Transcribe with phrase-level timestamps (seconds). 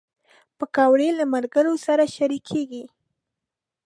[0.57, 2.83] پکورې له ملګرو سره شریکېږي